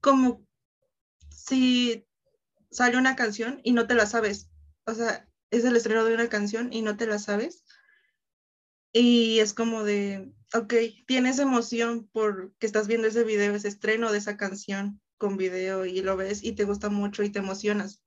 [0.00, 0.46] como
[1.28, 2.08] si
[2.70, 4.48] sale una canción y no te la sabes,
[4.86, 7.66] o sea, es el estreno de una canción y no te la sabes.
[8.92, 10.74] Y es como de, ok,
[11.06, 16.02] tienes emoción porque estás viendo ese video, ese estreno de esa canción con video y
[16.02, 18.02] lo ves y te gusta mucho y te emocionas.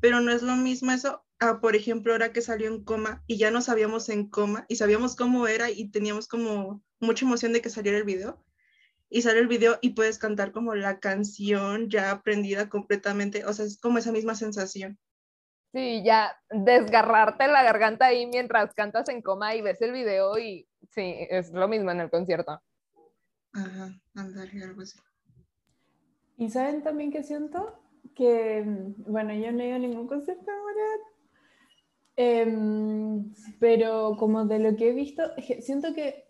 [0.00, 3.38] Pero no es lo mismo eso a, por ejemplo, ahora que salió en coma y
[3.38, 7.62] ya no sabíamos en coma y sabíamos cómo era y teníamos como mucha emoción de
[7.62, 8.44] que saliera el video.
[9.12, 13.44] Y sale el video y puedes cantar como la canción ya aprendida completamente.
[13.44, 15.00] O sea, es como esa misma sensación.
[15.72, 20.68] Sí, ya desgarrarte la garganta ahí mientras cantas en coma y ves el video y
[20.90, 22.60] sí, es lo mismo en el concierto.
[23.52, 24.98] Ajá, andar algo así.
[26.36, 27.82] Y saben también que siento
[28.14, 28.64] que,
[29.06, 31.00] bueno, yo no he ido a ningún concierto de Morat,
[32.16, 35.22] em, pero como de lo que he visto,
[35.60, 36.28] siento que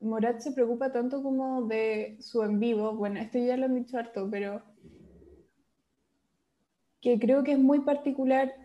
[0.00, 3.98] Morat se preocupa tanto como de su en vivo, bueno, esto ya lo han dicho
[3.98, 4.62] harto, pero
[7.00, 8.63] que creo que es muy particular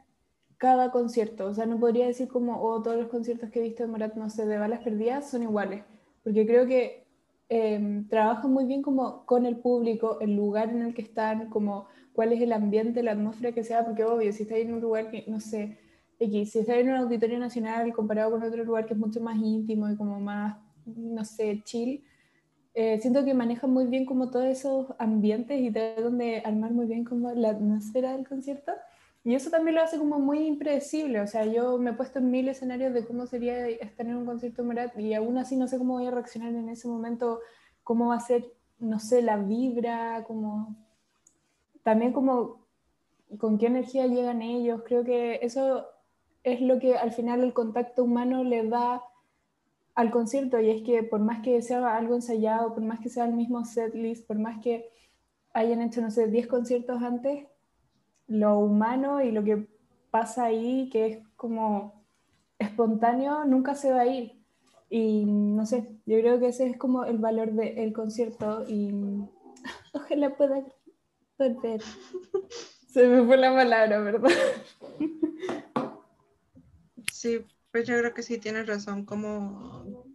[0.59, 1.47] cada concierto.
[1.47, 4.15] O sea, no podría decir como, oh, todos los conciertos que he visto de Morat,
[4.15, 5.83] no sé, de balas perdidas son iguales.
[6.23, 7.07] Porque creo que
[7.49, 11.87] eh, trabajan muy bien como con el público, el lugar en el que están, como
[12.13, 15.09] cuál es el ambiente, la atmósfera que sea, porque obvio, si está en un lugar
[15.09, 15.79] que, no sé,
[16.19, 19.37] X, si está en un auditorio nacional comparado con otro lugar que es mucho más
[19.37, 22.03] íntimo y como más, no sé, chill,
[22.73, 26.85] eh, siento que manejan muy bien como todos esos ambientes y tratan de armar muy
[26.85, 28.73] bien como la atmósfera del concierto.
[29.23, 31.19] Y eso también lo hace como muy impredecible.
[31.21, 34.25] O sea, yo me he puesto en mil escenarios de cómo sería estar en un
[34.25, 37.41] concierto Morat y aún así no sé cómo voy a reaccionar en ese momento,
[37.83, 38.45] cómo va a ser,
[38.79, 40.75] no sé, la vibra, como...
[41.83, 42.67] También como
[43.37, 44.83] con qué energía llegan ellos.
[44.85, 45.85] Creo que eso
[46.43, 49.03] es lo que al final el contacto humano le da
[49.95, 53.25] al concierto y es que por más que sea algo ensayado, por más que sea
[53.25, 54.89] el mismo set list, por más que
[55.53, 57.45] hayan hecho, no sé, 10 conciertos antes,
[58.29, 59.67] lo humano y lo que
[60.11, 62.05] pasa ahí, que es como
[62.59, 64.39] espontáneo, nunca se va a ir.
[64.89, 68.91] Y no sé, yo creo que ese es como el valor del concierto y
[69.93, 70.63] ojalá pueda
[71.37, 71.81] volver.
[72.87, 74.31] Se me fue la palabra, ¿verdad?
[77.11, 80.05] Sí, pues yo creo que sí tienes razón, como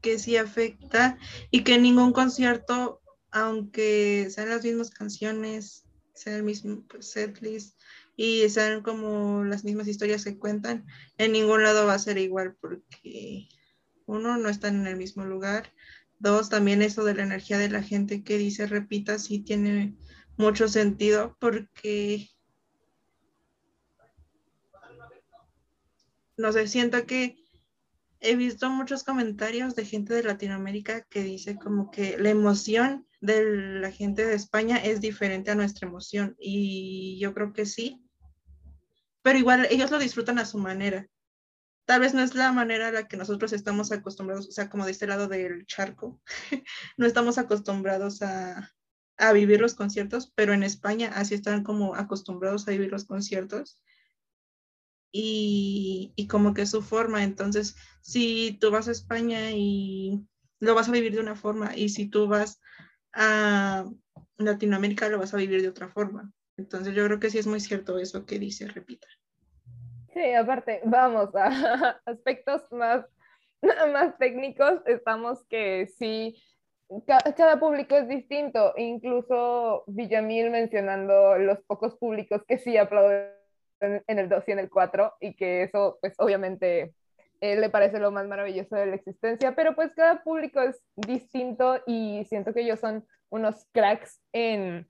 [0.00, 1.18] que sí afecta
[1.50, 5.87] y que ningún concierto, aunque sean las mismas canciones,
[6.18, 7.78] sea el mismo pues, setlist
[8.16, 12.56] y sean como las mismas historias que cuentan, en ningún lado va a ser igual
[12.60, 13.48] porque
[14.06, 15.72] uno, no están en el mismo lugar,
[16.18, 19.96] dos, también eso de la energía de la gente que dice repita sí tiene
[20.36, 22.28] mucho sentido porque
[26.36, 27.36] no sé, siento que
[28.20, 33.80] he visto muchos comentarios de gente de Latinoamérica que dice como que la emoción de
[33.80, 38.02] la gente de España es diferente a nuestra emoción y yo creo que sí,
[39.22, 41.06] pero igual ellos lo disfrutan a su manera.
[41.84, 44.84] Tal vez no es la manera a la que nosotros estamos acostumbrados, o sea, como
[44.84, 46.20] de este lado del charco,
[46.96, 48.72] no estamos acostumbrados a,
[49.16, 53.82] a vivir los conciertos, pero en España así están como acostumbrados a vivir los conciertos
[55.12, 57.24] y, como que su forma.
[57.24, 60.26] Entonces, si tú vas a España y
[60.60, 62.60] lo vas a vivir de una forma y si tú vas
[63.12, 63.84] a
[64.36, 66.32] Latinoamérica lo vas a vivir de otra forma.
[66.56, 69.06] Entonces, yo creo que sí es muy cierto eso que dice, repita.
[70.12, 73.06] Sí, aparte, vamos a aspectos más,
[73.92, 76.36] más técnicos, estamos que sí,
[77.36, 83.30] cada público es distinto, incluso Villamil mencionando los pocos públicos que sí aplauden
[83.80, 86.94] en el 2 y en el 4 y que eso pues obviamente
[87.40, 91.80] él le parece lo más maravilloso de la existencia, pero pues cada público es distinto
[91.86, 94.88] y siento que ellos son unos cracks en,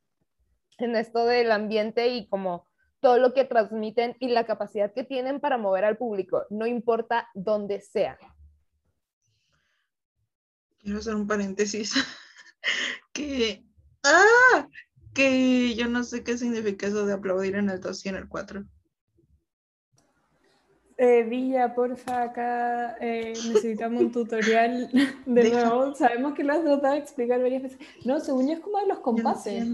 [0.79, 2.67] en esto del ambiente y como
[3.01, 7.29] todo lo que transmiten y la capacidad que tienen para mover al público, no importa
[7.35, 8.19] dónde sea.
[10.79, 11.95] Quiero hacer un paréntesis
[13.13, 13.65] que,
[14.05, 14.69] ah,
[15.15, 18.29] que yo no sé qué significa eso de aplaudir en el 2 y en el
[18.29, 18.65] 4.
[21.01, 24.91] Eh, Villa, porfa, acá eh, necesitamos un tutorial
[25.27, 25.69] de Deja.
[25.69, 25.95] nuevo.
[25.95, 27.79] Sabemos que lo has tratado de explicar varias veces.
[28.05, 29.65] No, según yo es como de los compases.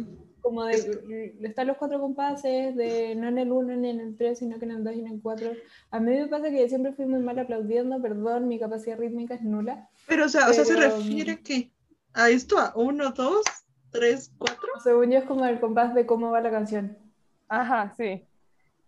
[0.42, 4.38] Como de, están los cuatro compases, de no en el 1 ni en el 3,
[4.38, 5.52] sino que en el 2 y en el 4.
[5.90, 9.36] A mí me pasa que yo siempre fui muy mal aplaudiendo, perdón, mi capacidad rítmica
[9.36, 9.88] es nula.
[10.06, 11.72] Pero, o sea, o sea, se refiere a qué?
[12.12, 12.58] ¿A esto?
[12.58, 13.42] ¿A uno, dos,
[13.90, 14.68] tres, cuatro?
[14.82, 16.98] Según yo es como el compás de cómo va la canción.
[17.48, 18.26] Ajá, sí.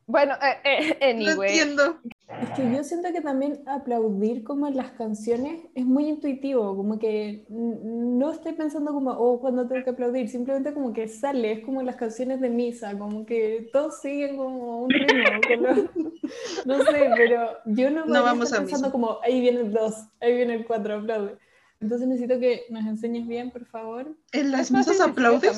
[0.06, 1.50] Bueno, eh, eh, No anyway.
[1.50, 2.00] entiendo.
[2.40, 6.98] Es que yo siento que también aplaudir como en las canciones es muy intuitivo, como
[6.98, 11.64] que no estoy pensando como, oh, cuando tengo que aplaudir, simplemente como que sale, es
[11.64, 15.40] como en las canciones de misa, como que todos siguen como un ritmo,
[16.64, 18.92] no sé, pero yo no, podría vamos a pensando misa.
[18.92, 21.38] como, ahí viene el 2, ahí viene el 4, aplaude.
[21.80, 24.16] Entonces necesito que nos enseñes bien, por favor.
[24.32, 25.56] ¿En las misas aplaudes?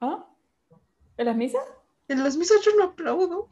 [0.00, 0.26] ¿Ah?
[1.16, 1.62] ¿En las misas?
[2.08, 3.48] En las misas yo no aplaudo.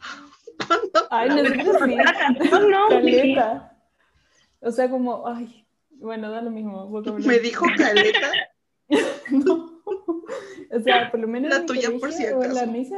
[1.11, 1.29] Ay.
[1.31, 2.89] La canción no.
[2.89, 3.77] Caleta.
[4.61, 6.87] O sea, como, ay, bueno, da lo mismo.
[6.89, 7.27] vocabulario.
[7.27, 8.31] Me dijo caleta.
[9.31, 9.83] No.
[10.71, 12.73] O sea, por lo menos La en tuya por si o en la acaso.
[12.73, 12.97] misa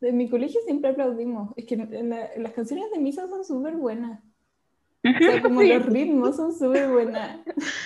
[0.00, 1.52] de mi colegio siempre aplaudimos.
[1.56, 4.20] Es que en la- en las canciones de misa son súper buenas.
[5.04, 5.72] O sea, como Sí.
[5.72, 7.38] los ritmos son súper buenas.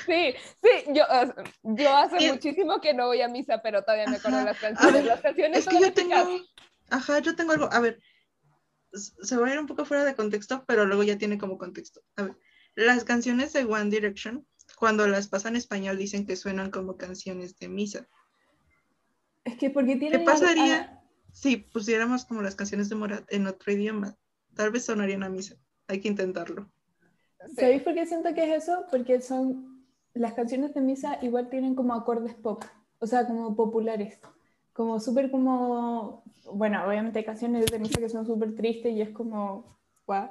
[0.07, 4.07] Sí, sí, yo, eh, yo hace Y- muchísimo que no voy a misa, pero todavía
[4.09, 4.95] me acuerdo de las canciones.
[4.95, 6.15] ver, las canciones Es que son yo tengo.
[6.93, 7.69] Ajá, yo tengo algo.
[7.73, 8.01] A ver,
[8.93, 12.03] se va a ir un poco fuera de contexto, pero luego ya tiene como contexto.
[12.17, 12.37] A ver,
[12.75, 17.59] las canciones de One Direction, cuando las pasan en español, dicen que suenan como canciones
[17.59, 18.07] de misa.
[19.45, 20.25] Es que porque ¿Qué tienen...
[20.25, 24.15] pasaría si pusiéramos como las canciones de Morat en otro idioma?
[24.55, 25.57] Tal vez sonarían a misa.
[25.89, 26.71] Hay que intentarlo.
[27.49, 27.55] Sí.
[27.57, 28.85] ¿Sabéis por qué siento que es eso?
[28.91, 29.73] Porque son...
[30.13, 32.63] Las canciones de misa igual tienen como acordes pop.
[32.99, 34.21] O sea, como populares.
[34.73, 36.23] Como súper como...
[36.53, 39.79] Bueno, obviamente hay canciones de misa que son súper tristes y es como...
[40.07, 40.31] guau.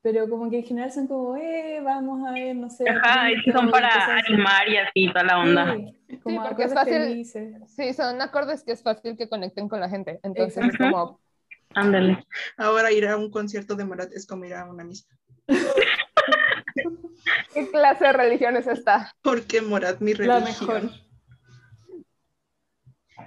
[0.00, 2.88] Pero como que en general son como, eh, vamos a ver, no sé.
[2.88, 5.76] Ajá, es que son Cristo", y para animar y así, toda la onda.
[6.08, 6.94] Sí, como porque es fácil.
[6.94, 7.56] felices.
[7.74, 10.20] Sí, son acordes que es fácil que conecten con la gente.
[10.22, 10.84] Entonces es Exacto.
[10.84, 11.20] como,
[11.74, 12.24] Ándale.
[12.56, 15.06] Ahora ir a un concierto de Morat es como ir a una misa.
[17.54, 19.12] ¿qué clase de religión es esta?
[19.22, 20.84] Porque Morat, mi La religión.
[20.84, 21.07] mejor.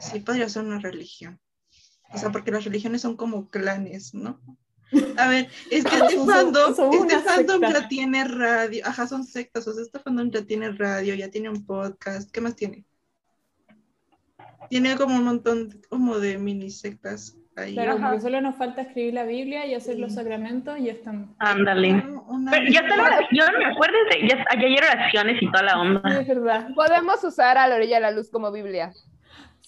[0.02, 1.40] Sí, podría ser una religión.
[2.14, 4.42] O sea, porque las religiones son como clanes, ¿no?
[5.18, 6.74] A ver, es que este fandom,
[7.04, 11.16] este fandom ya tiene radio, ajá, son sectas, o sea, este fandom ya tiene radio,
[11.16, 12.84] ya tiene un podcast, ¿qué más tiene?
[14.70, 17.74] Tiene como un montón de- como de mini sectas ahí.
[17.74, 18.08] Claro, Ajá.
[18.10, 20.16] porque solo nos falta escribir la Biblia y hacer los Sí.
[20.18, 21.30] sacramentos y ya estamos.
[21.40, 21.92] Ándale.
[22.28, 23.44] Una Pero ya está la mezcla.
[23.46, 26.22] oración, acuérdense, ya, ya hay oraciones y toda la Sí, onda.
[26.22, 26.70] es verdad.
[26.76, 28.94] Podemos usar a la orilla de la luz como Biblia.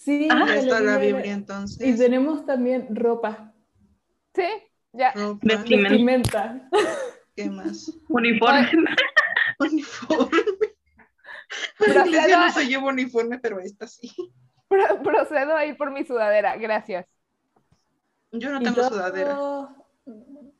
[0.03, 1.97] Sí, Ah, la está la Biblia- Biblia Y entonces.
[1.97, 3.53] tenemos también ropa,
[4.35, 4.43] Sí,
[4.91, 5.13] ya.
[5.13, 5.89] ropa, Vestimenta.
[5.89, 6.69] vestimenta.
[7.35, 7.89] ¿Qué más?
[8.09, 8.69] Uniforme.
[9.59, 10.41] Uniforme.
[11.79, 14.11] Iglesia queda- no se lleva uniforme, pero esta sí.
[14.67, 16.57] Pro- procedo a ir por mi sudadera.
[16.57, 17.05] Gracias.
[18.31, 19.35] Yo no tengo todos- sudadera.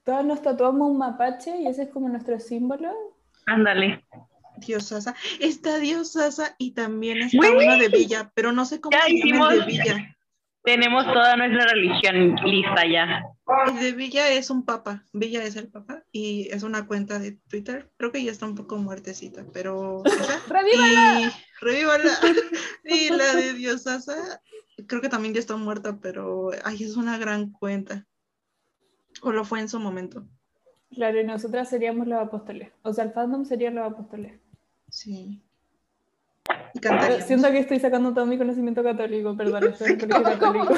[0.06, 2.92] Todos nos tatuamos un mapache y ese es como nuestro símbolo.
[3.46, 4.06] Ándale.
[4.58, 5.16] Diosasa.
[5.40, 7.68] Está Diosasa y también está Güey.
[7.68, 10.16] uno de Villa, pero no sé cómo Ya se llama el de Villa.
[10.64, 13.24] Tenemos toda nuestra religión lista ya.
[13.68, 15.04] El de Villa es un papa.
[15.12, 17.92] Villa es el papa y es una cuenta de Twitter.
[17.98, 20.02] Creo que ya está un poco muertecita, pero.
[20.50, 21.22] ¡Revívala!
[21.22, 22.12] Y revívala.
[22.86, 24.42] Y la de Diosasa,
[24.88, 28.06] creo que también ya está muerta, pero ay, es una gran cuenta.
[29.22, 30.26] O lo fue en su momento.
[30.94, 32.72] Claro, y nosotras seríamos los apóstoles.
[32.84, 34.40] O sea, el fandom sería los apóstoles.
[34.94, 35.42] Sí.
[36.76, 37.26] Y cantaríamos.
[37.26, 40.76] Siento que estoy sacando todo mi conocimiento católico, perdón, estoy en ¿Cómo, católico.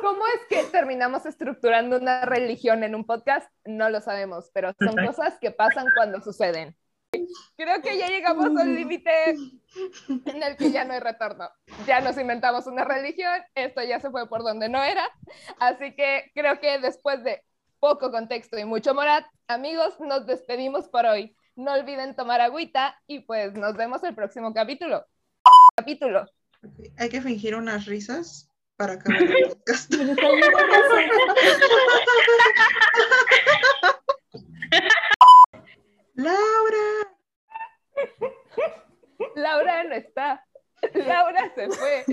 [0.00, 3.50] cómo es que terminamos estructurando una religión en un podcast?
[3.64, 6.76] No lo sabemos, pero son cosas que pasan cuando suceden.
[7.56, 11.50] Creo que ya llegamos a un límite en el que ya no hay retorno.
[11.88, 15.04] Ya nos inventamos una religión, esto ya se fue por donde no era.
[15.58, 17.42] Así que creo que después de
[17.80, 21.36] poco contexto y mucho morat, amigos, nos despedimos por hoy.
[21.54, 25.04] No olviden tomar agüita y pues nos vemos el próximo capítulo.
[25.76, 26.26] Capítulo.
[26.98, 29.92] Hay que fingir unas risas para acabar el podcast.
[36.14, 36.88] Laura.
[39.36, 40.44] Laura no está.
[40.94, 42.04] Laura se fue.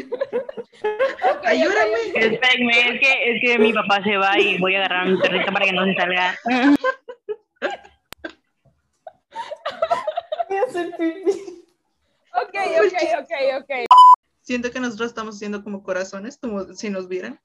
[1.31, 1.97] Ok, Ayúdame.
[2.13, 5.51] Espérenme, es que, es que mi papá se va y voy a agarrar un perrito
[5.51, 6.35] para que no se salga.
[10.47, 11.65] Voy a hacer pipí.
[12.33, 13.71] Ok, ok, ok, ok.
[14.41, 17.39] Siento que nosotros estamos haciendo como corazones, como si nos vieran.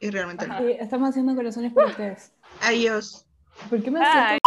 [0.00, 0.58] Y realmente no.
[0.58, 2.32] Sí, estamos haciendo corazones para ustedes.
[2.60, 3.26] Adiós.
[3.70, 4.45] ¿Por qué me acerco